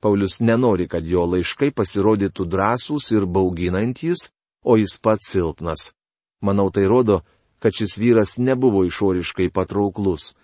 Paulius 0.02 0.40
nenori, 0.40 0.88
kad 0.88 1.06
jo 1.06 1.26
laiškai 1.26 1.72
pasirodytų 1.74 2.46
drąsūs 2.46 3.10
ir 3.16 3.26
bauginantys, 3.26 4.30
o 4.64 4.78
jis 4.78 4.98
pats 5.02 5.32
silpnas. 5.32 5.92
Manau, 6.42 6.70
tai 6.70 6.86
rodo, 6.86 7.24
kad 7.60 7.74
šis 7.74 7.98
vyras 7.98 8.38
nebuvo 8.38 8.84
išoriškai 8.86 9.50
patrauklus. 9.50 10.36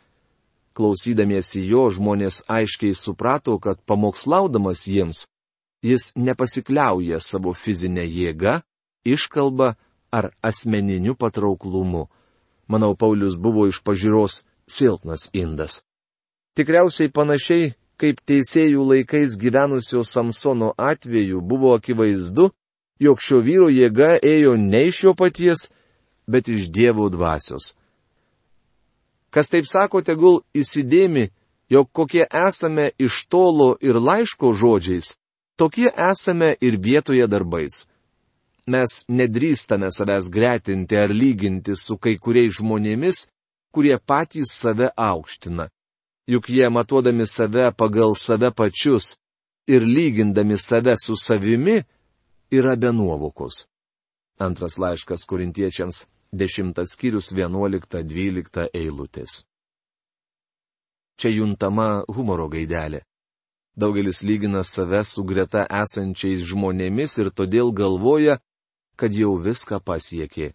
Klausydamiesi 0.73 1.61
jo 1.69 1.85
žmonės 1.93 2.41
aiškiai 2.49 2.95
suprato, 2.97 3.59
kad 3.61 3.77
pamokslaudamas 3.85 4.87
jiems, 4.89 5.27
jis 5.83 6.13
nepasikliauja 6.15 7.19
savo 7.19 7.53
fizinę 7.53 8.05
jėgą, 8.07 8.61
iškalbą 9.05 9.73
ar 10.11 10.31
asmeniniu 10.41 11.15
patrauklumu. 11.15 12.07
Manau, 12.67 12.95
Paulius 12.95 13.35
buvo 13.35 13.67
iš 13.67 13.81
pažiūros 13.83 14.43
silpnas 14.67 15.27
indas. 15.33 15.81
Tikriausiai 16.55 17.11
panašiai, 17.11 17.73
kaip 17.99 18.21
teisėjų 18.25 18.83
laikais 18.91 19.35
gyvenusio 19.41 20.03
Samsono 20.07 20.71
atveju 20.77 21.41
buvo 21.41 21.73
akivaizdu, 21.75 22.49
jog 22.99 23.19
šio 23.19 23.41
vyro 23.43 23.69
jėga 23.73 24.15
ėjo 24.23 24.55
ne 24.57 24.85
iš 24.87 25.03
jo 25.03 25.13
paties, 25.17 25.69
bet 26.27 26.47
iš 26.47 26.69
Dievo 26.71 27.09
dvasios. 27.09 27.73
Kas 29.33 29.49
taip 29.49 29.65
sako, 29.65 30.03
tegul 30.05 30.43
įsidėmi, 30.53 31.31
jog 31.73 31.89
kokie 31.91 32.27
esame 32.29 32.91
iš 33.01 33.25
tolo 33.27 33.73
ir 33.81 33.97
laiško 33.97 34.53
žodžiais, 34.53 35.15
Tokie 35.55 35.89
esame 36.11 36.55
ir 36.61 36.77
vietoje 36.81 37.27
darbais. 37.27 37.85
Mes 38.67 39.05
nedrįstame 39.09 39.89
savęs 39.91 40.29
gretinti 40.31 40.97
ar 40.97 41.11
lyginti 41.11 41.75
su 41.75 41.97
kai 41.97 42.15
kuriais 42.17 42.55
žmonėmis, 42.57 43.27
kurie 43.73 43.97
patys 43.99 44.53
save 44.61 44.89
aukština. 44.95 45.67
Juk 46.27 46.49
jie 46.49 46.69
matuodami 46.69 47.27
save 47.27 47.71
pagal 47.77 48.15
save 48.15 48.49
pačius 48.55 49.17
ir 49.67 49.83
lygindami 49.83 50.57
save 50.57 50.95
su 50.97 51.15
savimi 51.15 51.83
yra 52.51 52.75
be 52.75 52.91
nuovokos. 52.91 53.67
Antras 54.39 54.79
laiškas 54.79 55.27
korintiečiams, 55.29 56.07
dešimtas 56.31 56.95
skyrius, 56.95 57.29
vienuolikta, 57.35 58.01
dvylikta 58.01 58.67
eilutės. 58.73 59.43
Čia 61.19 61.29
juntama 61.29 62.03
humoro 62.09 62.47
gaidelė. 62.49 63.03
Daugelis 63.75 64.23
lygina 64.23 64.63
save 64.63 65.01
su 65.03 65.23
greta 65.23 65.65
esančiais 65.81 66.43
žmonėmis 66.45 67.17
ir 67.23 67.31
todėl 67.33 67.71
galvoja, 67.73 68.37
kad 68.95 69.15
jau 69.17 69.33
viską 69.41 69.79
pasiekė. 69.81 70.53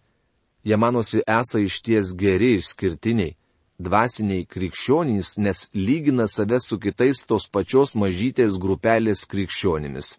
Jie 0.63 0.77
manosi 0.79 1.19
esą 1.27 1.59
iš 1.65 1.81
ties 1.83 2.13
geri 2.15 2.53
išskirtiniai, 2.59 3.35
dvasiniai 3.79 4.45
krikščionys, 4.47 5.35
nes 5.37 5.67
lygina 5.75 6.27
save 6.27 6.61
su 6.63 6.79
kitais 6.79 7.25
tos 7.27 7.47
pačios 7.51 7.95
mažytės 7.95 8.59
grupelės 8.59 9.25
krikščionimis. 9.27 10.15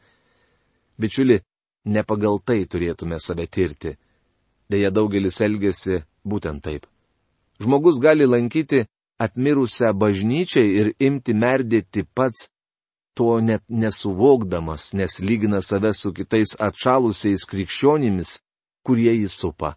Bičiuli, 1.01 1.41
ne 1.85 2.05
pagal 2.05 2.41
tai 2.45 2.65
turėtume 2.69 3.17
save 3.21 3.49
tirti. 3.49 3.97
Deja, 4.69 4.93
daugelis 4.93 5.41
elgesi 5.41 6.03
būtent 6.25 6.63
taip. 6.65 6.85
Žmogus 7.61 7.97
gali 8.01 8.29
lankyti 8.29 8.85
apmirusią 9.21 9.93
bažnyčią 9.97 10.63
ir 10.65 10.95
imti 11.01 11.33
merdėti 11.37 12.05
pats 12.05 12.49
to 13.15 13.41
net 13.41 13.63
nesuvokdamas, 13.69 14.93
nes 14.95 15.21
lygina 15.21 15.63
save 15.63 15.93
su 15.95 16.13
kitais 16.13 16.57
atšalusiais 16.59 17.45
krikščionimis, 17.51 18.39
kurie 18.87 19.13
jį 19.13 19.29
supa. 19.29 19.75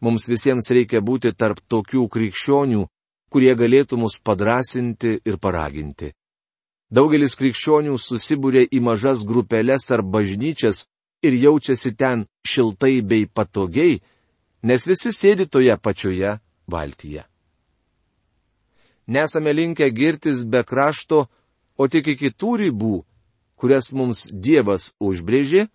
Mums 0.00 0.28
visiems 0.28 0.70
reikia 0.72 1.00
būti 1.04 1.32
tarp 1.36 1.60
tokių 1.68 2.06
krikščionių, 2.08 2.86
kurie 3.30 3.52
galėtų 3.54 3.98
mus 4.00 4.16
padrasinti 4.16 5.18
ir 5.24 5.36
paraginti. 5.38 6.12
Daugelis 6.90 7.36
krikščionių 7.38 7.98
susibūrė 8.02 8.64
į 8.66 8.80
mažas 8.82 9.22
grupelės 9.26 9.86
ar 9.94 10.02
bažnyčias 10.02 10.86
ir 11.22 11.36
jaučiasi 11.38 11.92
ten 11.94 12.24
šiltai 12.46 13.00
bei 13.02 13.26
patogiai, 13.26 14.00
nes 14.62 14.86
visi 14.88 15.12
sėdi 15.14 15.46
toje 15.46 15.76
pačioje 15.78 16.38
valtyje. 16.66 17.22
Nesame 19.06 19.52
linkę 19.52 19.90
girtis 19.90 20.44
be 20.44 20.64
krašto, 20.64 21.26
o 21.80 21.88
tik 21.88 22.12
iki 22.12 22.28
tų 22.36 22.56
ribų, 22.60 22.94
kurias 23.56 23.88
mums 23.96 24.26
Dievas 24.28 24.92
užbrėžė 25.00 25.66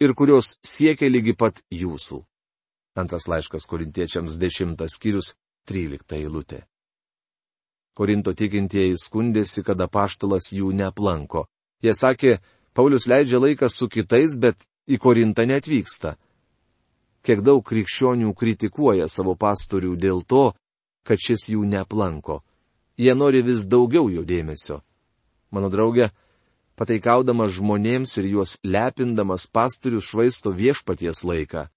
ir 0.00 0.14
kurios 0.16 0.56
siekia 0.64 1.10
lygi 1.12 1.36
pat 1.36 1.60
jūsų. 1.68 2.22
Antras 2.96 3.28
laiškas 3.28 3.68
korintiečiams 3.68 4.38
dešimtas 4.40 4.96
skyrius, 4.96 5.34
trylikta 5.68 6.16
eilutė. 6.16 6.64
Korinto 7.96 8.32
tikintieji 8.32 8.96
skundėsi, 8.96 9.62
kad 9.66 9.80
apaštalas 9.84 10.50
jų 10.56 10.72
neaplanko. 10.72 11.44
Jie 11.84 11.92
sakė, 11.96 12.38
Paulius 12.72 13.06
leidžia 13.10 13.40
laiką 13.42 13.68
su 13.68 13.88
kitais, 13.88 14.36
bet 14.38 14.62
į 14.88 14.98
Korintą 15.02 15.44
netvyksta. 15.48 16.16
Kiek 17.20 17.42
daug 17.44 17.60
krikščionių 17.66 18.32
kritikuoja 18.32 19.08
savo 19.12 19.34
pastorių 19.36 19.96
dėl 20.00 20.22
to, 20.24 20.52
kad 21.04 21.20
šis 21.20 21.50
jų 21.52 21.66
neaplanko. 21.68 22.40
Jie 22.96 23.12
nori 23.16 23.42
vis 23.44 23.66
daugiau 23.68 24.08
jo 24.12 24.24
dėmesio. 24.24 24.80
Mano 25.50 25.70
draugė, 25.70 26.10
pataikaudamas 26.78 27.52
žmonėms 27.58 28.16
ir 28.22 28.30
juos 28.34 28.56
lepindamas 28.64 29.46
pastorius 29.46 30.08
švaisto 30.10 30.52
viešpaties 30.54 31.24
laiką. 31.26 31.68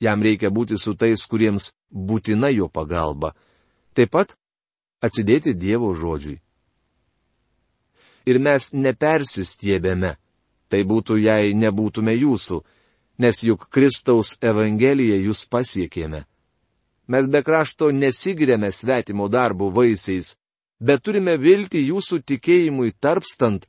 Jam 0.00 0.22
reikia 0.22 0.50
būti 0.54 0.78
su 0.78 0.94
tais, 0.94 1.24
kuriems 1.26 1.72
būtina 1.90 2.52
jo 2.54 2.68
pagalba. 2.70 3.34
Taip 3.94 4.14
pat 4.14 4.36
atsidėti 5.02 5.54
Dievo 5.54 5.94
žodžiui. 5.94 6.38
ir 8.28 8.38
mes 8.38 8.72
nepersistiebėme. 8.72 10.16
Tai 10.68 10.80
būtų, 10.84 11.16
jei 11.16 11.54
nebūtume 11.56 12.12
jūsų, 12.12 12.58
nes 13.24 13.38
juk 13.42 13.68
Kristaus 13.72 14.34
Evangeliją 14.44 15.16
jūs 15.16 15.46
pasiekėme. 15.48 16.26
Mes 17.08 17.28
be 17.32 17.40
krašto 17.42 17.88
nesigiriame 17.90 18.68
svetimo 18.72 19.30
darbo 19.32 19.70
vaisiais, 19.72 20.36
bet 20.80 21.02
turime 21.02 21.36
vilti 21.36 21.82
jūsų 21.88 22.22
tikėjimui 22.26 22.92
tarpstant, 23.00 23.66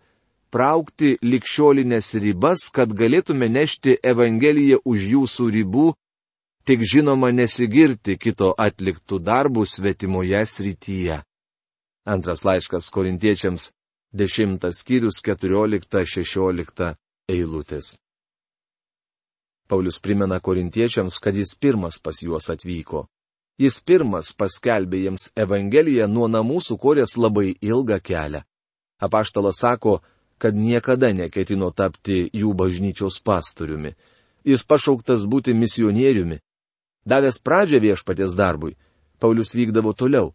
praukti 0.54 1.16
likščiolinės 1.22 2.14
ribas, 2.24 2.68
kad 2.74 2.94
galėtume 2.94 3.50
nešti 3.50 3.98
Evangeliją 4.04 4.82
už 4.86 5.08
jūsų 5.14 5.50
ribų, 5.58 5.88
tik 6.66 6.86
žinoma 6.86 7.32
nesigirti 7.34 8.18
kito 8.18 8.54
atliktų 8.58 9.22
darbų 9.26 9.66
svetimoje 9.66 10.42
srityje. 10.46 11.22
Antras 12.10 12.46
laiškas 12.46 12.90
korintiečiams, 12.94 13.70
dešimtas 14.14 14.82
skyrius, 14.82 15.22
keturiolikta, 15.26 16.06
šešiolikta 16.06 16.96
eilutės. 17.30 17.98
Paulius 19.70 20.00
primena 20.02 20.40
korintiečiams, 20.42 21.20
kad 21.22 21.36
jis 21.38 21.54
pirmas 21.54 22.00
pas 22.02 22.18
juos 22.26 22.50
atvyko. 22.50 23.06
Jis 23.60 23.82
pirmas 23.84 24.32
paskelbė 24.40 25.02
jiems 25.04 25.30
Evangeliją 25.36 26.08
nuo 26.08 26.30
namų 26.32 26.62
sukorės 26.64 27.18
labai 27.20 27.52
ilgą 27.60 28.00
kelią. 28.00 28.46
Apaštalas 29.04 29.60
sako, 29.60 30.00
kad 30.40 30.56
niekada 30.56 31.12
neketino 31.14 31.72
tapti 31.76 32.30
jų 32.34 32.54
bažnyčios 32.56 33.20
pastoriumi. 33.20 33.96
Jis 34.48 34.64
pašauktas 34.64 35.26
būti 35.28 35.54
misionieriumi. 35.54 36.40
Davęs 37.04 37.40
pradžią 37.44 37.82
viešpatės 37.84 38.36
darbui, 38.40 38.78
Paulius 39.20 39.52
vykdavo 39.56 39.92
toliau. 39.94 40.32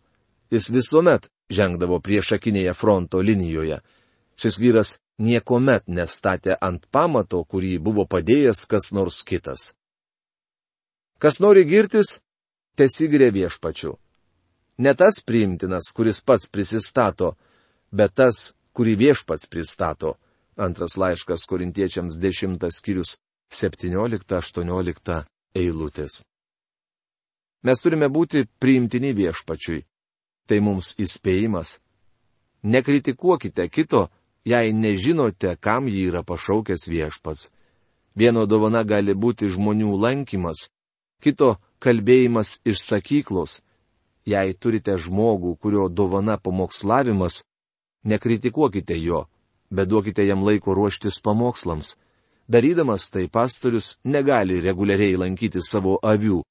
Jis 0.52 0.68
visuomet 0.68 1.30
žengdavo 1.48 2.00
priešakinėje 2.04 2.74
fronto 2.76 3.22
linijoje. 3.24 3.80
Šis 4.37 4.58
vyras 4.60 4.98
niekuomet 5.18 5.88
nestatė 5.88 6.58
ant 6.60 6.84
pamato, 6.92 7.40
kurį 7.44 7.78
buvo 7.78 8.04
padėjęs 8.04 8.66
kas 8.68 8.92
nors 8.92 9.22
kitas. 9.24 9.72
Kas 11.18 11.40
nori 11.40 11.64
girtis, 11.64 12.18
tesigirė 12.76 13.30
viešpačiu. 13.34 13.94
Ne 14.78 14.94
tas 14.94 15.20
priimtinas, 15.22 15.92
kuris 15.94 16.20
pats 16.20 16.48
prisistato, 16.50 17.34
bet 17.92 18.14
tas, 18.18 18.52
kurį 18.74 18.96
viešpats 18.98 19.46
pristato. 19.46 20.16
Antras 20.56 20.96
laiškas 20.98 21.46
korintiečiams 21.50 22.18
10 22.18 22.58
skyrius 22.70 23.16
17-18 23.50 25.22
eilutės. 25.54 26.22
Mes 27.64 27.80
turime 27.80 28.10
būti 28.10 28.44
priimtini 28.60 29.14
viešpačiui. 29.16 29.84
Tai 30.46 30.58
mums 30.60 30.92
įspėjimas. 31.00 31.78
Nekritikuokite 32.62 33.68
kito, 33.72 34.08
jei 34.44 34.72
nežinote, 34.72 35.56
kam 35.56 35.88
jį 35.88 36.10
yra 36.10 36.22
pašaukęs 36.22 36.87
viešpats. 36.90 37.48
Vieno 38.14 38.44
dovana 38.46 38.84
gali 38.84 39.14
būti 39.14 39.48
žmonių 39.50 39.96
lankymas, 39.98 40.68
kito 41.24 41.56
kalbėjimas 41.82 42.60
iš 42.64 42.82
sakyklos. 42.82 43.60
Jei 44.24 44.54
turite 44.54 44.96
žmogų, 44.98 45.56
kurio 45.60 45.88
dovana 45.88 46.38
pamokslavimas, 46.40 47.42
nekritikuokite 48.04 48.96
jo, 48.96 49.26
bet 49.70 49.88
duokite 49.88 50.24
jam 50.24 50.44
laiko 50.44 50.74
ruoštis 50.74 51.20
pamokslams. 51.20 51.96
Darydamas 52.48 53.10
tai 53.10 53.28
pastorius 53.28 53.98
negali 54.04 54.60
reguliariai 54.60 55.16
lankyti 55.16 55.60
savo 55.64 55.98
avių. 56.02 56.42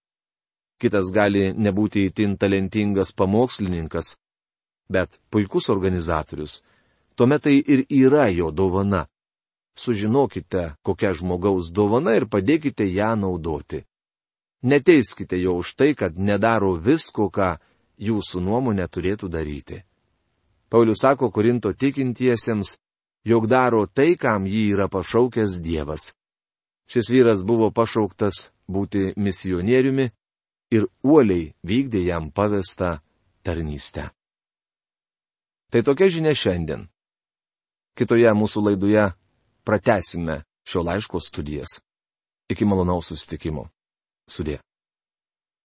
Kitas 0.82 1.12
gali 1.14 1.54
nebūti 1.54 2.08
įtin 2.10 2.38
talentingas 2.38 3.14
pamokslininkas, 3.14 4.16
bet 4.90 5.20
puikus 5.30 5.70
organizatorius. 5.70 6.62
Tuomet 7.16 7.44
tai 7.46 7.56
ir 7.62 7.86
yra 7.90 8.28
jo 8.34 8.50
dovana. 8.52 9.06
Sužinokite, 9.78 10.74
kokia 10.82 11.14
žmogaus 11.14 11.72
dovana 11.72 12.16
ir 12.18 12.26
padėkite 12.30 12.86
ją 12.90 13.14
naudoti. 13.16 13.84
Neteiskite 14.64 15.38
jo 15.42 15.58
už 15.60 15.76
tai, 15.76 15.92
kad 15.96 16.16
nedaro 16.16 16.74
visko, 16.80 17.28
ką 17.28 17.58
jūsų 18.00 18.40
nuomonė 18.44 18.88
turėtų 18.88 19.28
daryti. 19.28 19.84
Paulius 20.72 21.04
sako 21.04 21.30
Korinto 21.32 21.74
tikintiesiems, 21.74 22.78
jog 23.28 23.48
daro 23.48 23.86
tai, 23.88 24.16
kam 24.16 24.48
jį 24.48 24.64
yra 24.74 24.88
pašaukęs 24.90 25.60
Dievas. 25.60 26.14
Šis 26.88 27.12
vyras 27.12 27.44
buvo 27.44 27.72
pašauktas 27.72 28.50
būti 28.72 29.14
misionieriumi 29.20 30.10
ir 30.72 30.88
uoliai 31.04 31.54
vykdė 31.64 32.08
jam 32.08 32.32
pavestą 32.32 32.98
tarnystę. 33.44 34.10
Tai 35.70 35.82
tokia 35.84 36.10
žinia 36.10 36.34
šiandien. 36.38 36.88
Kitoje 37.98 38.30
mūsų 38.34 38.62
laidoje 38.68 39.08
pratesime 39.66 40.44
šio 40.66 40.84
laiško 40.88 41.20
studijas. 41.20 41.82
Iki 42.50 42.66
malonaus 42.66 43.12
susitikimo. 43.12 43.73
Sudė. 44.30 44.60